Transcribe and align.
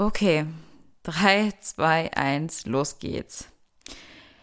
Okay, 0.00 0.46
3, 1.02 1.54
2, 1.60 2.12
1, 2.12 2.66
los 2.66 3.00
geht's. 3.00 3.48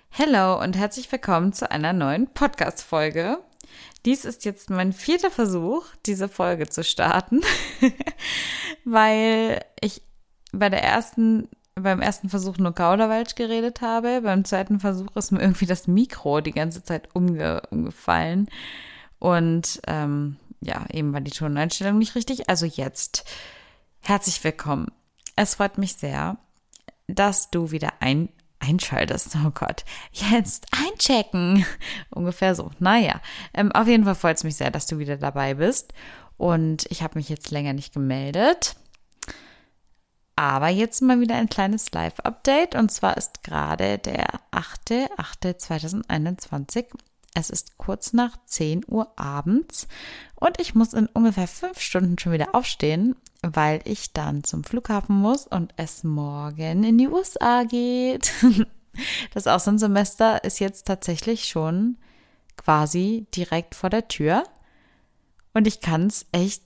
Hello 0.09 0.61
und 0.61 0.75
herzlich 0.75 1.09
willkommen 1.09 1.53
zu 1.53 1.71
einer 1.71 1.93
neuen 1.93 2.27
Podcast-Folge. 2.27 3.37
Dies 4.03 4.25
ist 4.25 4.43
jetzt 4.43 4.69
mein 4.69 4.91
vierter 4.91 5.31
Versuch, 5.31 5.85
diese 6.05 6.27
Folge 6.27 6.67
zu 6.67 6.83
starten, 6.83 7.39
weil 8.83 9.63
ich 9.79 10.01
bei 10.51 10.67
der 10.67 10.83
ersten, 10.83 11.47
beim 11.75 12.01
ersten 12.01 12.27
Versuch 12.27 12.57
nur 12.57 12.75
Kauderwelsch 12.75 13.35
geredet 13.35 13.79
habe. 13.79 14.23
Beim 14.23 14.43
zweiten 14.43 14.81
Versuch 14.81 15.15
ist 15.15 15.31
mir 15.31 15.39
irgendwie 15.39 15.67
das 15.67 15.87
Mikro 15.87 16.41
die 16.41 16.51
ganze 16.51 16.83
Zeit 16.83 17.15
umge 17.15 17.61
umgefallen. 17.71 18.49
Und 19.19 19.79
ähm, 19.87 20.35
ja, 20.59 20.85
eben 20.91 21.13
war 21.13 21.21
die 21.21 21.31
Toneinstellung 21.31 21.97
nicht 21.97 22.15
richtig. 22.15 22.49
Also 22.49 22.65
jetzt 22.65 23.23
herzlich 24.01 24.43
willkommen. 24.43 24.91
Es 25.35 25.55
freut 25.55 25.77
mich 25.77 25.95
sehr, 25.95 26.37
dass 27.07 27.51
du 27.51 27.71
wieder 27.71 27.89
ein 27.99 28.29
einschaltest. 28.59 29.35
Oh 29.45 29.51
Gott, 29.51 29.83
jetzt 30.11 30.67
einchecken. 30.71 31.65
Ungefähr 32.09 32.55
so. 32.55 32.71
Naja, 32.79 33.21
ähm, 33.53 33.71
auf 33.71 33.87
jeden 33.87 34.05
Fall 34.05 34.15
freut 34.15 34.37
es 34.37 34.43
mich 34.43 34.55
sehr, 34.55 34.71
dass 34.71 34.87
du 34.87 34.97
wieder 34.97 35.17
dabei 35.17 35.53
bist. 35.55 35.93
Und 36.37 36.85
ich 36.89 37.01
habe 37.01 37.17
mich 37.17 37.29
jetzt 37.29 37.51
länger 37.51 37.71
nicht 37.73 37.93
gemeldet. 37.93 38.75
Aber 40.35 40.67
jetzt 40.67 41.01
mal 41.01 41.21
wieder 41.21 41.35
ein 41.35 41.47
kleines 41.47 41.91
Live-Update. 41.91 42.75
Und 42.75 42.91
zwar 42.91 43.15
ist 43.17 43.43
gerade 43.43 43.99
der 43.99 44.27
8.8.2021 44.51 46.87
es 47.35 47.49
ist 47.49 47.77
kurz 47.77 48.13
nach 48.13 48.37
10 48.45 48.85
Uhr 48.87 49.11
abends 49.19 49.87
und 50.35 50.59
ich 50.59 50.73
muss 50.73 50.93
in 50.93 51.07
ungefähr 51.07 51.47
fünf 51.47 51.79
Stunden 51.79 52.17
schon 52.17 52.31
wieder 52.31 52.55
aufstehen, 52.55 53.15
weil 53.41 53.81
ich 53.83 54.13
dann 54.13 54.43
zum 54.43 54.63
Flughafen 54.63 55.15
muss 55.15 55.45
und 55.45 55.73
es 55.77 56.03
morgen 56.03 56.83
in 56.83 56.97
die 56.97 57.07
USA 57.07 57.63
geht. 57.63 58.31
Das 59.33 59.45
Auslandssemester 59.45 60.45
ist 60.45 60.59
jetzt 60.59 60.87
tatsächlich 60.87 61.49
schon 61.49 61.97
quasi 62.55 63.27
direkt 63.35 63.75
vor 63.75 63.89
der 63.89 64.07
Tür 64.07 64.43
und 65.53 65.67
ich 65.67 65.81
kann 65.81 66.07
es 66.07 66.25
echt 66.31 66.63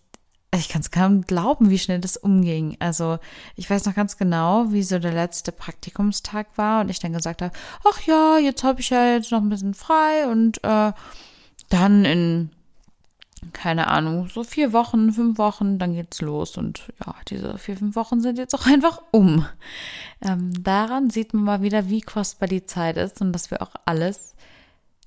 ich 0.60 0.70
kann 0.70 0.82
es 0.82 0.92
kaum 0.92 1.22
glauben, 1.24 1.70
wie 1.70 1.80
schnell 1.80 2.00
das 2.00 2.18
umging. 2.18 2.78
Also 2.80 3.20
ich 3.56 3.70
weiß 3.70 3.86
noch 3.86 3.96
ganz 3.96 4.18
genau, 4.18 4.72
wie 4.72 4.84
so 4.84 5.00
der 5.00 5.14
letzte 5.14 5.52
Praktikumstag 5.52 6.48
war 6.56 6.82
und 6.82 6.90
ich 6.90 7.00
dann 7.00 7.14
gesagt 7.14 7.42
habe, 7.42 7.54
ach 7.90 8.02
ja, 8.02 8.38
jetzt 8.38 8.64
habe 8.64 8.82
ich 8.82 8.90
ja 8.90 9.14
jetzt 9.14 9.32
noch 9.32 9.42
ein 9.42 9.50
bisschen 9.50 9.74
frei 9.74 10.28
und 10.28 10.64
äh, 10.64 10.94
dann 11.70 12.06
in 12.06 12.52
keine 13.54 13.88
Ahnung, 13.88 14.28
so 14.28 14.44
vier 14.44 14.74
Wochen, 14.74 15.14
fünf 15.14 15.38
Wochen, 15.38 15.80
dann 15.80 15.94
geht's 15.94 16.22
los. 16.22 16.58
Und 16.58 16.92
ja, 17.06 17.16
diese 17.30 17.58
vier, 17.58 17.78
fünf 17.78 17.96
Wochen 17.96 18.22
sind 18.22 18.38
jetzt 18.38 18.54
auch 18.54 18.66
einfach 18.66 19.02
um. 19.12 19.46
Ähm, 20.22 20.52
daran 20.62 21.10
sieht 21.10 21.34
man 21.34 21.44
mal 21.44 21.62
wieder, 21.62 21.90
wie 21.90 22.02
kostbar 22.02 22.50
die 22.50 22.66
Zeit 22.66 22.98
ist 22.98 23.22
und 23.22 23.32
dass 23.32 23.52
wir 23.52 23.62
auch 23.62 23.72
alles, 23.86 24.36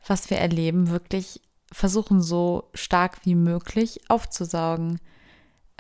was 0.06 0.30
wir 0.30 0.39
erleben, 0.39 0.91
wirklich 0.91 1.41
versuchen, 1.70 2.23
so 2.23 2.70
stark 2.75 3.25
wie 3.25 3.34
möglich 3.34 4.00
aufzusaugen. 4.08 4.98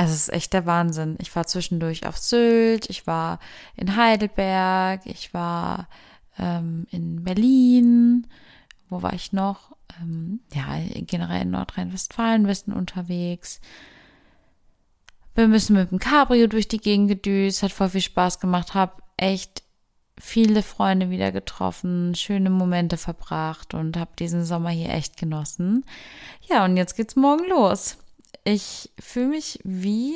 Also 0.02 0.14
es 0.14 0.22
ist 0.22 0.34
echt 0.34 0.52
der 0.52 0.66
Wahnsinn. 0.66 1.14
Ich 1.20 1.36
war 1.36 1.46
zwischendurch 1.46 2.08
auf 2.08 2.18
Sylt, 2.18 2.90
ich 2.90 3.06
war 3.06 3.38
in 3.76 3.94
Heidelberg, 3.94 5.02
ich 5.04 5.32
war 5.32 5.86
ähm, 6.40 6.88
in 6.90 7.22
Berlin. 7.22 8.26
Wo 8.88 9.02
war 9.02 9.12
ich 9.12 9.32
noch? 9.32 9.76
Ähm, 10.00 10.40
ja, 10.52 10.80
generell 11.02 11.42
in 11.42 11.52
Nordrhein-Westfalen 11.52 12.48
bisschen 12.48 12.72
unterwegs. 12.72 13.60
Wir 15.36 15.46
müssen 15.46 15.76
mit 15.76 15.92
dem 15.92 16.00
Cabrio 16.00 16.48
durch 16.48 16.66
die 16.66 16.78
Gegend 16.78 17.06
gedüst, 17.06 17.62
hat 17.62 17.70
voll 17.70 17.90
viel 17.90 18.00
Spaß 18.00 18.40
gemacht, 18.40 18.74
hab 18.74 19.04
echt 19.16 19.62
viele 20.18 20.64
Freunde 20.64 21.10
wieder 21.10 21.30
getroffen, 21.30 22.16
schöne 22.16 22.50
Momente 22.50 22.96
verbracht 22.96 23.72
und 23.72 23.96
habe 23.96 24.10
diesen 24.18 24.44
Sommer 24.44 24.70
hier 24.70 24.90
echt 24.90 25.16
genossen. 25.16 25.84
Ja, 26.50 26.64
und 26.64 26.76
jetzt 26.76 26.96
geht's 26.96 27.14
morgen 27.14 27.48
los 27.48 27.98
ich 28.44 28.90
fühle 28.98 29.28
mich 29.28 29.58
wie, 29.64 30.14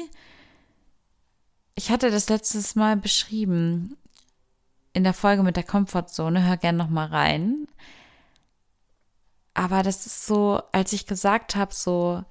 ich 1.74 1.90
hatte 1.90 2.10
das 2.10 2.28
letztes 2.28 2.74
Mal 2.74 2.96
beschrieben 2.96 3.96
in 4.92 5.04
der 5.04 5.14
Folge 5.14 5.42
mit 5.42 5.56
der 5.56 5.64
Komfortzone, 5.64 6.42
hör 6.44 6.56
gern 6.56 6.76
noch 6.76 6.88
mal 6.88 7.06
rein. 7.06 7.66
Aber 9.52 9.82
das 9.82 10.06
ist 10.06 10.26
so, 10.26 10.62
als 10.72 10.92
ich 10.92 11.06
gesagt 11.06 11.54
habe, 11.54 11.74
so, 11.74 12.24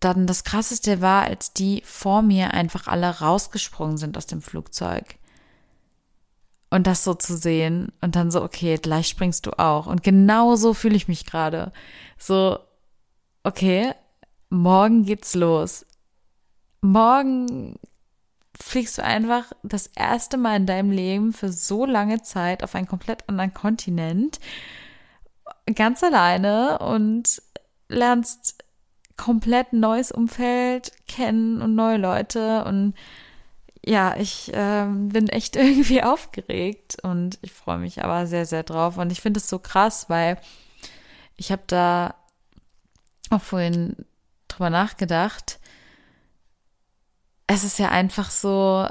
dann 0.00 0.26
das 0.26 0.44
krasseste 0.44 1.00
war, 1.00 1.24
als 1.24 1.52
die 1.52 1.82
vor 1.84 2.22
mir 2.22 2.52
einfach 2.52 2.86
alle 2.86 3.20
rausgesprungen 3.20 3.96
sind 3.96 4.16
aus 4.16 4.26
dem 4.26 4.42
Flugzeug. 4.42 5.16
Und 6.70 6.86
das 6.86 7.04
so 7.04 7.14
zu 7.14 7.36
sehen 7.36 7.92
und 8.00 8.16
dann 8.16 8.30
so, 8.30 8.42
okay, 8.42 8.76
gleich 8.76 9.08
springst 9.08 9.46
du 9.46 9.58
auch. 9.58 9.86
Und 9.86 10.02
genau 10.02 10.56
so 10.56 10.74
fühle 10.74 10.96
ich 10.96 11.08
mich 11.08 11.24
gerade. 11.24 11.72
So, 12.18 12.58
okay, 13.44 13.92
morgen 14.48 15.04
geht's 15.04 15.34
los. 15.34 15.86
Morgen 16.80 17.78
fliegst 18.58 18.98
du 18.98 19.04
einfach 19.04 19.52
das 19.62 19.88
erste 19.88 20.36
Mal 20.36 20.56
in 20.56 20.66
deinem 20.66 20.90
Leben 20.90 21.32
für 21.32 21.52
so 21.52 21.84
lange 21.84 22.22
Zeit 22.22 22.62
auf 22.62 22.74
einen 22.74 22.88
komplett 22.88 23.28
anderen 23.28 23.54
Kontinent, 23.54 24.40
ganz 25.74 26.02
alleine 26.02 26.78
und 26.78 27.42
lernst 27.88 28.64
komplett 29.16 29.72
neues 29.72 30.10
Umfeld 30.10 30.92
kennen 31.06 31.62
und 31.62 31.74
neue 31.74 31.98
Leute 31.98 32.64
und 32.64 32.94
ja, 33.86 34.16
ich 34.16 34.52
äh, 34.54 34.86
bin 34.86 35.28
echt 35.28 35.56
irgendwie 35.56 36.02
aufgeregt 36.02 36.96
und 37.02 37.38
ich 37.42 37.52
freue 37.52 37.78
mich 37.78 38.02
aber 38.02 38.26
sehr, 38.26 38.46
sehr 38.46 38.62
drauf 38.62 38.96
und 38.96 39.12
ich 39.12 39.20
finde 39.20 39.38
es 39.38 39.48
so 39.48 39.58
krass, 39.58 40.08
weil 40.08 40.38
ich 41.36 41.52
habe 41.52 41.62
da 41.66 42.14
auch 43.30 43.42
vorhin 43.42 43.96
drüber 44.48 44.70
nachgedacht. 44.70 45.58
Es 47.46 47.64
ist 47.64 47.78
ja 47.78 47.90
einfach 47.90 48.30
so, 48.30 48.88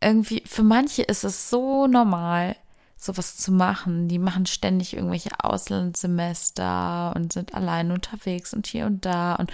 irgendwie, 0.00 0.42
für 0.46 0.62
manche 0.62 1.02
ist 1.02 1.24
es 1.24 1.50
so 1.50 1.86
normal, 1.86 2.56
sowas 2.96 3.36
zu 3.36 3.52
machen. 3.52 4.08
Die 4.08 4.18
machen 4.18 4.46
ständig 4.46 4.94
irgendwelche 4.94 5.30
Auslandssemester 5.38 7.12
und 7.14 7.32
sind 7.32 7.54
allein 7.54 7.90
unterwegs 7.90 8.52
und 8.54 8.66
hier 8.66 8.86
und 8.86 9.04
da 9.04 9.34
und 9.36 9.50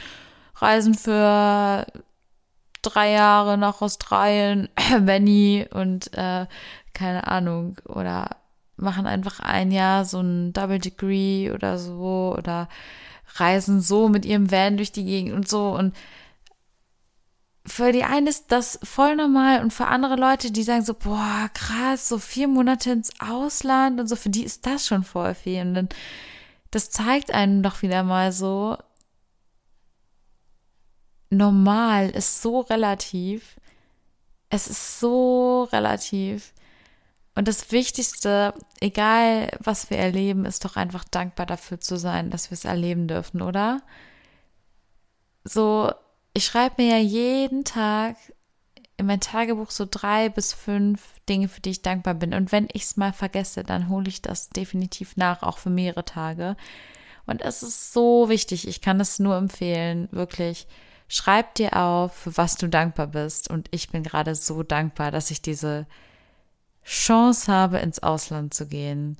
reisen 0.56 0.94
für 0.94 1.86
drei 2.82 3.10
Jahre 3.10 3.58
nach 3.58 3.82
Australien, 3.82 4.68
Benny 5.00 5.66
und 5.70 6.12
äh, 6.14 6.46
keine 6.92 7.26
Ahnung, 7.26 7.76
oder 7.84 8.30
machen 8.76 9.06
einfach 9.06 9.40
ein 9.40 9.70
Jahr 9.70 10.04
so 10.04 10.20
ein 10.20 10.52
Double 10.52 10.78
Degree 10.78 11.50
oder 11.50 11.78
so 11.78 12.34
oder 12.36 12.68
reisen 13.34 13.80
so 13.80 14.08
mit 14.08 14.24
ihrem 14.24 14.50
Van 14.50 14.76
durch 14.76 14.92
die 14.92 15.04
Gegend 15.04 15.34
und 15.34 15.48
so 15.48 15.70
und 15.76 15.94
für 17.66 17.90
die 17.92 18.04
einen 18.04 18.28
ist 18.28 18.52
das 18.52 18.78
voll 18.84 19.16
normal 19.16 19.60
und 19.60 19.72
für 19.72 19.86
andere 19.86 20.16
Leute, 20.16 20.52
die 20.52 20.62
sagen 20.62 20.84
so, 20.84 20.94
boah, 20.94 21.50
krass, 21.52 22.08
so 22.08 22.18
vier 22.18 22.48
Monate 22.48 22.92
ins 22.92 23.10
Ausland 23.20 23.98
und 23.98 24.06
so, 24.06 24.14
für 24.14 24.30
die 24.30 24.44
ist 24.44 24.66
das 24.66 24.86
schon 24.86 25.02
voll 25.02 25.34
viel. 25.34 25.62
Und 25.62 25.74
dann, 25.74 25.88
das 26.70 26.90
zeigt 26.90 27.32
einem 27.32 27.62
doch 27.62 27.82
wieder 27.82 28.04
mal 28.04 28.30
so, 28.30 28.76
normal 31.30 32.10
ist 32.10 32.40
so 32.40 32.60
relativ. 32.60 33.56
Es 34.48 34.68
ist 34.68 35.00
so 35.00 35.64
relativ. 35.72 36.52
Und 37.36 37.48
das 37.48 37.70
Wichtigste, 37.70 38.54
egal 38.80 39.50
was 39.60 39.90
wir 39.90 39.98
erleben, 39.98 40.46
ist 40.46 40.64
doch 40.64 40.76
einfach 40.76 41.04
dankbar 41.04 41.44
dafür 41.44 41.78
zu 41.78 41.98
sein, 41.98 42.30
dass 42.30 42.50
wir 42.50 42.54
es 42.54 42.64
erleben 42.64 43.06
dürfen, 43.08 43.42
oder? 43.42 43.82
So, 45.44 45.92
ich 46.32 46.46
schreibe 46.46 46.82
mir 46.82 46.96
ja 46.96 47.02
jeden 47.02 47.64
Tag 47.64 48.16
in 48.96 49.04
mein 49.04 49.20
Tagebuch 49.20 49.70
so 49.70 49.86
drei 49.88 50.30
bis 50.30 50.54
fünf 50.54 51.02
Dinge, 51.28 51.48
für 51.48 51.60
die 51.60 51.70
ich 51.70 51.82
dankbar 51.82 52.14
bin. 52.14 52.32
Und 52.32 52.52
wenn 52.52 52.68
ich 52.72 52.84
es 52.84 52.96
mal 52.96 53.12
vergesse, 53.12 53.62
dann 53.64 53.90
hole 53.90 54.08
ich 54.08 54.22
das 54.22 54.48
definitiv 54.48 55.18
nach, 55.18 55.42
auch 55.42 55.58
für 55.58 55.68
mehrere 55.68 56.06
Tage. 56.06 56.56
Und 57.26 57.42
es 57.42 57.62
ist 57.62 57.92
so 57.92 58.30
wichtig. 58.30 58.66
Ich 58.66 58.80
kann 58.80 58.98
es 58.98 59.18
nur 59.18 59.36
empfehlen, 59.36 60.08
wirklich. 60.10 60.66
Schreib 61.08 61.54
dir 61.56 61.76
auf, 61.76 62.14
für 62.14 62.36
was 62.38 62.56
du 62.56 62.66
dankbar 62.66 63.08
bist. 63.08 63.50
Und 63.50 63.68
ich 63.72 63.90
bin 63.90 64.02
gerade 64.02 64.34
so 64.34 64.62
dankbar, 64.62 65.10
dass 65.10 65.30
ich 65.30 65.42
diese 65.42 65.86
Chance 66.86 67.52
habe, 67.52 67.78
ins 67.78 68.02
Ausland 68.02 68.54
zu 68.54 68.66
gehen 68.66 69.16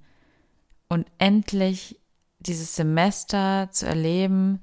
und 0.88 1.06
endlich 1.18 2.00
dieses 2.38 2.76
Semester 2.76 3.68
zu 3.72 3.86
erleben, 3.86 4.62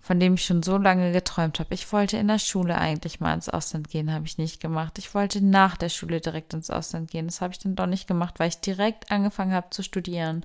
von 0.00 0.18
dem 0.18 0.34
ich 0.34 0.44
schon 0.44 0.62
so 0.64 0.78
lange 0.78 1.12
geträumt 1.12 1.60
habe. 1.60 1.74
Ich 1.74 1.92
wollte 1.92 2.16
in 2.16 2.28
der 2.28 2.40
Schule 2.40 2.76
eigentlich 2.76 3.20
mal 3.20 3.34
ins 3.34 3.48
Ausland 3.48 3.88
gehen, 3.88 4.12
habe 4.12 4.26
ich 4.26 4.38
nicht 4.38 4.60
gemacht. 4.60 4.98
Ich 4.98 5.14
wollte 5.14 5.44
nach 5.44 5.76
der 5.76 5.90
Schule 5.90 6.20
direkt 6.20 6.54
ins 6.54 6.70
Ausland 6.70 7.10
gehen. 7.10 7.26
Das 7.26 7.40
habe 7.40 7.52
ich 7.52 7.58
dann 7.58 7.76
doch 7.76 7.86
nicht 7.86 8.08
gemacht, 8.08 8.40
weil 8.40 8.48
ich 8.48 8.60
direkt 8.60 9.12
angefangen 9.12 9.52
habe 9.52 9.70
zu 9.70 9.82
studieren. 9.82 10.44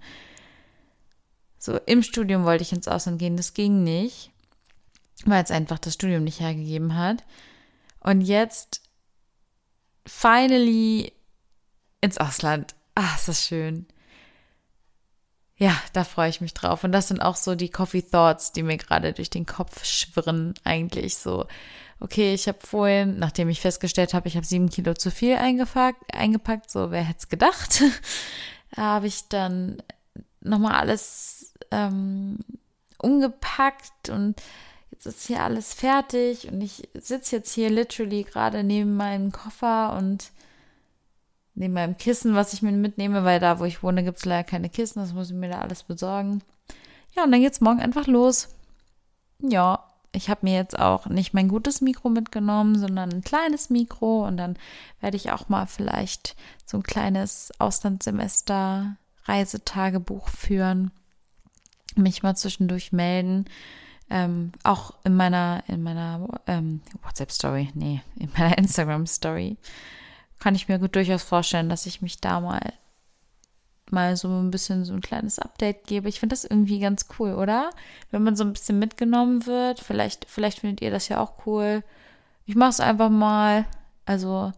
So 1.58 1.78
im 1.86 2.04
Studium 2.04 2.44
wollte 2.44 2.64
ich 2.64 2.74
ins 2.74 2.88
Ausland 2.90 3.18
gehen, 3.20 3.38
das 3.38 3.54
ging 3.54 3.84
nicht. 3.84 4.32
weil 5.26 5.44
es 5.44 5.52
einfach 5.52 5.80
das 5.80 5.94
Studium 5.94 6.24
nicht 6.24 6.40
hergegeben 6.40 6.96
hat. 6.96 7.24
Und 8.00 8.22
jetzt 8.22 8.83
finally 10.06 11.14
ins 12.02 12.18
Ausland. 12.18 12.76
Ah, 12.96 13.16
ist 13.16 13.28
das 13.28 13.46
schön. 13.46 13.88
Ja, 15.56 15.76
da 15.94 16.04
freue 16.04 16.30
ich 16.30 16.42
mich 16.42 16.54
drauf. 16.54 16.84
Und 16.84 16.92
das 16.92 17.08
sind 17.08 17.22
auch 17.22 17.36
so 17.36 17.56
die 17.56 17.70
Coffee 17.70 18.02
Thoughts, 18.02 18.52
die 18.52 18.64
mir 18.64 18.78
gerade 18.78 19.14
durch 19.14 19.30
den 19.30 19.46
Kopf 19.46 19.86
schwirren, 19.86 20.54
eigentlich 20.64 21.18
so. 21.18 21.46
Okay, 22.00 22.34
ich 22.34 22.48
habe 22.48 22.58
vorhin, 22.62 23.18
nachdem 23.18 23.48
ich 23.50 23.62
festgestellt 23.62 24.14
habe, 24.14 24.28
ich 24.28 24.36
habe 24.36 24.46
sieben 24.46 24.70
Kilo 24.70 24.94
zu 24.94 25.10
viel 25.10 25.38
eingepackt, 25.38 26.70
so 26.70 26.92
wer 26.92 27.04
hätte 27.04 27.20
es 27.20 27.30
gedacht, 27.30 27.82
habe 28.76 29.08
ich 29.08 29.30
dann 29.30 29.82
nochmal 30.42 30.74
alles 30.74 31.54
ähm, 31.72 32.40
umgepackt 32.98 34.10
und 34.10 34.42
jetzt 35.06 35.20
ist 35.20 35.28
hier 35.28 35.42
alles 35.42 35.74
fertig 35.74 36.52
und 36.52 36.62
ich 36.62 36.88
sitze 36.94 37.38
jetzt 37.38 37.54
hier 37.54 37.70
literally 37.70 38.24
gerade 38.24 38.64
neben 38.64 38.96
meinem 38.96 39.32
Koffer 39.32 39.96
und 39.98 40.32
neben 41.56 41.74
meinem 41.74 41.98
Kissen, 41.98 42.36
was 42.36 42.54
ich 42.54 42.62
mir 42.62 42.72
mitnehme, 42.72 43.24
weil 43.24 43.40
da, 43.40 43.60
wo 43.60 43.66
ich 43.66 43.84
wohne, 43.84 44.04
gibt 44.04 44.18
es 44.18 44.26
leider 44.26 44.44
keine 44.44 44.70
Kissen, 44.70 45.00
das 45.00 45.14
muss 45.14 45.30
ich 45.30 45.36
mir 45.36 45.50
da 45.50 45.60
alles 45.60 45.84
besorgen. 45.84 46.42
Ja, 47.16 47.24
und 47.24 47.32
dann 47.32 47.42
geht's 47.42 47.62
morgen 47.62 47.80
einfach 47.80 48.08
los. 48.08 48.50
Ja, 49.40 49.88
ich 50.14 50.30
habe 50.30 50.42
mir 50.44 50.56
jetzt 50.56 50.78
auch 50.78 51.08
nicht 51.08 51.34
mein 51.34 51.48
gutes 51.48 51.82
Mikro 51.82 52.10
mitgenommen, 52.10 52.78
sondern 52.78 53.12
ein 53.12 53.24
kleines 53.24 53.70
Mikro 53.70 54.26
und 54.26 54.38
dann 54.38 54.58
werde 55.00 55.18
ich 55.18 55.32
auch 55.32 55.50
mal 55.50 55.68
vielleicht 55.68 56.36
so 56.66 56.78
ein 56.78 56.84
kleines 56.84 57.52
Auslandssemester 57.60 58.98
Reisetagebuch 59.26 60.30
führen, 60.30 60.92
mich 61.96 62.24
mal 62.24 62.36
zwischendurch 62.36 62.92
melden. 62.92 63.46
Ähm, 64.14 64.52
auch 64.64 64.94
in 65.04 65.16
meiner, 65.16 65.64
in 65.68 65.82
meiner 65.82 66.28
ähm, 66.46 66.82
WhatsApp-Story, 67.02 67.72
nee, 67.74 68.02
in 68.20 68.30
meiner 68.38 68.56
Instagram-Story 68.60 69.58
kann 70.40 70.54
ich 70.54 70.68
mir 70.68 70.78
gut 70.78 70.96
durchaus 70.96 71.24
vorstellen, 71.24 71.68
dass 71.68 71.88
ich 71.88 72.04
mich 72.04 72.22
da 72.22 72.40
mal 72.40 72.74
mal 73.90 74.18
so 74.18 74.28
ein 74.28 74.52
bisschen 74.52 74.84
so 74.84 74.94
ein 74.94 75.02
kleines 75.02 75.40
Update 75.40 75.88
gebe. 75.88 76.10
Ich 76.10 76.20
finde 76.20 76.34
das 76.34 76.44
irgendwie 76.44 76.80
ganz 76.80 77.08
cool, 77.18 77.34
oder? 77.34 77.70
Wenn 78.12 78.24
man 78.24 78.36
so 78.36 78.44
ein 78.44 78.54
bisschen 78.54 78.80
mitgenommen 78.80 79.46
wird. 79.46 79.80
Vielleicht, 79.80 80.26
vielleicht 80.30 80.60
findet 80.60 80.82
ihr 80.82 80.92
das 80.92 81.08
ja 81.08 81.20
auch 81.20 81.46
cool. 81.46 81.84
Ich 82.46 82.56
mache 82.56 82.72
es 82.72 82.80
einfach 82.80 83.10
mal. 83.10 83.66
Also, 84.06 84.52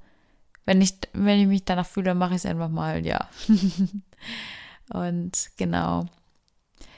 wenn 0.66 0.82
ich, 0.82 0.98
wenn 1.14 1.40
ich 1.40 1.48
mich 1.48 1.66
danach 1.66 1.86
fühle, 1.86 2.16
mache 2.16 2.32
ich 2.32 2.38
es 2.38 2.46
einfach 2.46 2.70
mal, 2.70 3.06
ja. 3.06 3.30
Und 4.94 5.50
genau. 5.58 6.06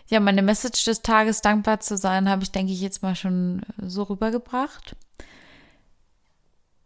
Ja, 0.10 0.22
meine 0.22 0.42
Message 0.42 0.86
des 0.86 1.02
Tages, 1.02 1.42
dankbar 1.42 1.82
zu 1.82 1.98
sein, 1.98 2.30
habe 2.30 2.44
ich, 2.44 2.52
denke 2.52 2.72
ich, 2.72 2.80
jetzt 2.80 3.04
mal 3.04 3.16
schon 3.16 3.62
so 3.78 4.04
rübergebracht. 4.04 4.96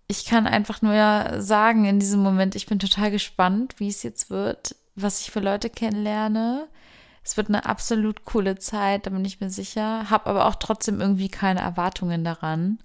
Ich 0.08 0.26
kann 0.26 0.48
einfach 0.48 0.82
nur 0.82 1.42
sagen, 1.42 1.86
in 1.86 2.00
diesem 2.00 2.22
Moment, 2.22 2.56
ich 2.56 2.66
bin 2.66 2.80
total 2.80 3.12
gespannt, 3.12 3.76
wie 3.78 3.88
es 3.88 4.04
jetzt 4.04 4.30
wird, 4.30 4.76
was 4.96 5.22
ich 5.22 5.32
für 5.32 5.40
Leute 5.40 5.70
kennenlerne. 5.70 6.68
Es 7.24 7.38
wird 7.38 7.50
eine 7.50 7.66
absolut 7.66 8.26
coole 8.26 8.58
Zeit, 8.58 9.06
da 9.06 9.12
bin 9.12 9.24
ich 9.24 9.40
mir 9.40 9.52
sicher. 9.52 10.10
Habe 10.10 10.26
aber 10.26 10.48
auch 10.48 10.56
trotzdem 10.56 11.00
irgendwie 11.00 11.30
keine 11.30 11.62
Erwartungen 11.62 12.24
daran. 12.24 12.80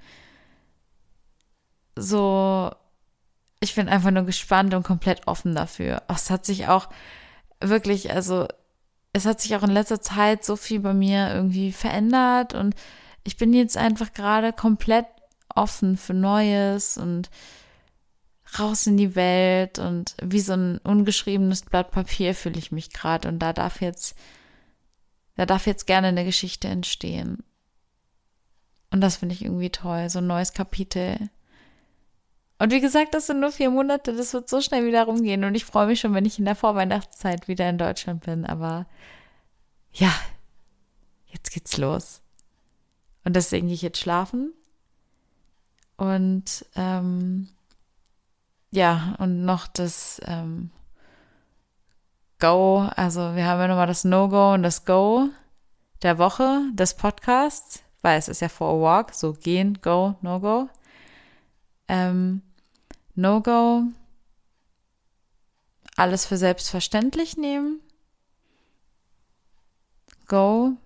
So, 1.96 2.70
ich 3.60 3.74
bin 3.74 3.88
einfach 3.88 4.10
nur 4.10 4.24
gespannt 4.24 4.74
und 4.74 4.82
komplett 4.82 5.26
offen 5.26 5.54
dafür. 5.54 6.02
Es 6.08 6.28
hat 6.28 6.44
sich 6.44 6.68
auch 6.68 6.88
wirklich, 7.60 8.12
also 8.12 8.46
es 9.16 9.24
hat 9.24 9.40
sich 9.40 9.56
auch 9.56 9.62
in 9.62 9.70
letzter 9.70 10.02
Zeit 10.02 10.44
so 10.44 10.56
viel 10.56 10.80
bei 10.80 10.92
mir 10.92 11.32
irgendwie 11.32 11.72
verändert 11.72 12.52
und 12.52 12.74
ich 13.24 13.38
bin 13.38 13.54
jetzt 13.54 13.76
einfach 13.78 14.12
gerade 14.12 14.52
komplett 14.52 15.06
offen 15.48 15.96
für 15.96 16.12
Neues 16.12 16.98
und 16.98 17.30
raus 18.58 18.86
in 18.86 18.98
die 18.98 19.16
Welt 19.16 19.78
und 19.78 20.16
wie 20.22 20.40
so 20.40 20.52
ein 20.52 20.78
ungeschriebenes 20.78 21.62
Blatt 21.62 21.92
Papier 21.92 22.34
fühle 22.34 22.58
ich 22.58 22.72
mich 22.72 22.92
gerade 22.92 23.28
und 23.28 23.38
da 23.38 23.54
darf 23.54 23.80
jetzt, 23.80 24.16
da 25.34 25.46
darf 25.46 25.66
jetzt 25.66 25.86
gerne 25.86 26.08
eine 26.08 26.26
Geschichte 26.26 26.68
entstehen. 26.68 27.42
Und 28.90 29.00
das 29.00 29.16
finde 29.16 29.34
ich 29.34 29.44
irgendwie 29.44 29.70
toll, 29.70 30.10
so 30.10 30.18
ein 30.18 30.26
neues 30.26 30.52
Kapitel. 30.52 31.30
Und 32.58 32.72
wie 32.72 32.80
gesagt, 32.80 33.14
das 33.14 33.26
sind 33.26 33.40
nur 33.40 33.52
vier 33.52 33.70
Monate, 33.70 34.14
das 34.14 34.32
wird 34.32 34.48
so 34.48 34.60
schnell 34.60 34.86
wieder 34.86 35.04
rumgehen. 35.04 35.44
Und 35.44 35.54
ich 35.54 35.64
freue 35.64 35.86
mich 35.86 36.00
schon, 36.00 36.14
wenn 36.14 36.24
ich 36.24 36.38
in 36.38 36.46
der 36.46 36.56
Vorweihnachtszeit 36.56 37.48
wieder 37.48 37.68
in 37.68 37.78
Deutschland 37.78 38.24
bin, 38.24 38.46
aber 38.46 38.86
ja, 39.92 40.12
jetzt 41.26 41.50
geht's 41.50 41.76
los. 41.76 42.22
Und 43.24 43.36
deswegen 43.36 43.66
gehe 43.66 43.74
ich 43.74 43.82
jetzt 43.82 43.98
schlafen. 43.98 44.52
Und 45.96 46.64
ähm, 46.76 47.48
ja, 48.70 49.14
und 49.18 49.44
noch 49.44 49.66
das 49.66 50.20
ähm, 50.24 50.70
Go, 52.38 52.88
also 52.94 53.34
wir 53.34 53.46
haben 53.46 53.60
ja 53.60 53.68
nochmal 53.68 53.86
das 53.86 54.04
No-Go 54.04 54.52
und 54.52 54.62
das 54.62 54.84
Go 54.84 55.28
der 56.02 56.18
Woche 56.18 56.60
des 56.74 56.94
Podcasts, 56.94 57.82
weil 58.02 58.18
es 58.18 58.28
ist 58.28 58.40
ja 58.40 58.48
for 58.48 58.68
a 58.68 58.80
walk, 58.80 59.14
so 59.14 59.32
gehen, 59.32 59.78
go, 59.80 60.16
no-go. 60.20 60.68
Ähm, 61.88 62.42
No-Go, 63.14 63.84
alles 65.96 66.26
für 66.26 66.36
selbstverständlich 66.36 67.36
nehmen. 67.36 67.80
Go, 70.26 70.76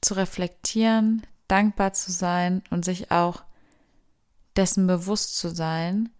zu 0.00 0.14
reflektieren, 0.14 1.26
dankbar 1.48 1.92
zu 1.92 2.12
sein 2.12 2.62
und 2.70 2.84
sich 2.84 3.10
auch 3.10 3.42
dessen 4.56 4.86
bewusst 4.86 5.36
zu 5.36 5.54
sein, 5.54 6.10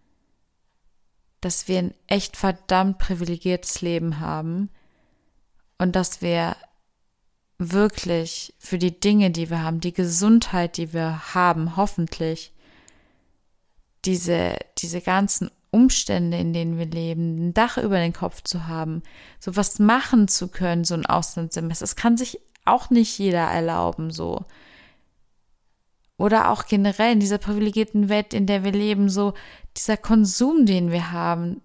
dass 1.40 1.68
wir 1.68 1.78
ein 1.78 1.94
echt 2.06 2.36
verdammt 2.36 2.98
privilegiertes 2.98 3.80
Leben 3.80 4.20
haben 4.20 4.70
und 5.78 5.94
dass 5.94 6.20
wir 6.20 6.56
wirklich 7.58 8.54
für 8.58 8.78
die 8.78 8.98
Dinge, 8.98 9.30
die 9.30 9.50
wir 9.50 9.62
haben, 9.62 9.80
die 9.80 9.92
Gesundheit, 9.92 10.76
die 10.76 10.92
wir 10.92 11.34
haben, 11.34 11.76
hoffentlich, 11.76 12.52
diese, 14.08 14.56
diese 14.78 15.02
ganzen 15.02 15.50
Umstände, 15.70 16.38
in 16.38 16.54
denen 16.54 16.78
wir 16.78 16.86
leben, 16.86 17.48
ein 17.48 17.54
Dach 17.54 17.76
über 17.76 17.98
den 17.98 18.14
Kopf 18.14 18.42
zu 18.42 18.66
haben, 18.66 19.02
so 19.38 19.54
was 19.54 19.78
machen 19.78 20.26
zu 20.26 20.48
können, 20.48 20.84
so 20.84 20.94
ein 20.94 21.06
Auslandssemester, 21.06 21.82
das 21.82 21.94
kann 21.94 22.16
sich 22.16 22.40
auch 22.64 22.90
nicht 22.90 23.18
jeder 23.18 23.42
erlauben, 23.42 24.10
so 24.10 24.44
oder 26.16 26.50
auch 26.50 26.66
generell 26.66 27.12
in 27.12 27.20
dieser 27.20 27.38
privilegierten 27.38 28.08
Welt, 28.08 28.34
in 28.34 28.46
der 28.46 28.64
wir 28.64 28.72
leben, 28.72 29.08
so 29.08 29.34
dieser 29.76 29.96
Konsum, 29.96 30.66
den 30.66 30.90
wir 30.90 31.12
haben, 31.12 31.60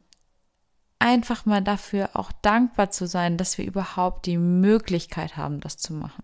einfach 1.00 1.46
mal 1.46 1.62
dafür 1.62 2.12
auch 2.14 2.32
dankbar 2.44 2.92
zu 2.92 3.08
sein, 3.08 3.38
dass 3.38 3.58
wir 3.58 3.66
überhaupt 3.66 4.26
die 4.26 4.38
Möglichkeit 4.38 5.38
haben, 5.38 5.60
das 5.60 5.78
zu 5.78 5.94
machen. 5.94 6.24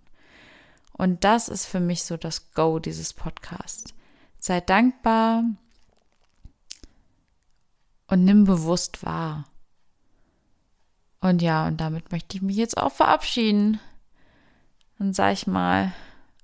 Und 0.94 1.24
das 1.24 1.50
ist 1.50 1.66
für 1.66 1.80
mich 1.80 2.04
so 2.04 2.18
das 2.18 2.52
Go 2.52 2.78
dieses 2.78 3.14
Podcasts. 3.14 3.94
Sei 4.38 4.62
dankbar 4.62 5.44
und 8.10 8.26
nimm 8.26 8.44
bewusst 8.44 9.06
wahr. 9.06 9.46
Und 11.22 11.42
ja, 11.42 11.68
und 11.68 11.78
damit 11.78 12.12
möchte 12.12 12.38
ich 12.38 12.42
mich 12.42 12.56
jetzt 12.56 12.78
auch 12.78 12.92
verabschieden. 12.92 13.80
Dann 14.98 15.14
sage 15.14 15.34
ich 15.34 15.48
mal 15.48 15.94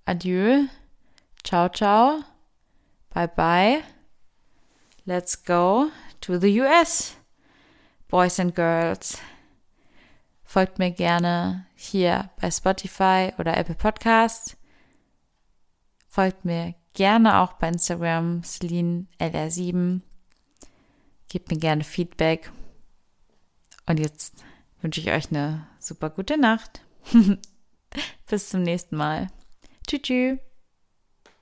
Adieu. 0.05 0.65
Ciao, 1.43 1.69
ciao. 1.69 2.23
Bye, 3.13 3.27
bye. 3.27 3.83
Let's 5.05 5.43
go 5.43 5.87
to 6.21 6.37
the 6.39 6.61
US. 6.61 7.15
Boys 8.07 8.39
and 8.39 8.55
Girls. 8.55 9.19
Folgt 10.43 10.79
mir 10.79 10.91
gerne 10.91 11.65
hier 11.75 12.29
bei 12.39 12.51
Spotify 12.51 13.33
oder 13.37 13.57
Apple 13.57 13.75
Podcast. 13.75 14.57
Folgt 16.07 16.45
mir 16.45 16.75
gerne 16.93 17.39
auch 17.39 17.53
bei 17.53 17.67
Instagram 17.67 18.43
Celine 18.43 19.07
LR7. 19.19 20.01
Gebt 21.35 21.51
mir 21.51 21.57
gerne 21.57 21.83
Feedback. 21.83 22.49
Und 23.85 23.99
jetzt 23.99 24.41
wünsche 24.79 25.01
ich 25.01 25.11
euch 25.11 25.31
eine 25.31 25.67
super 25.79 26.09
gute 26.09 26.37
Nacht. 26.37 26.85
Bis 28.29 28.47
zum 28.47 28.63
nächsten 28.63 28.95
Mal. 28.95 29.27
Tschüss. 29.85 30.39